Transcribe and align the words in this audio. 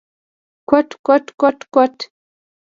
_کوټ، 0.69 0.87
کوټ، 1.05 1.27
کوټ… 1.73 1.95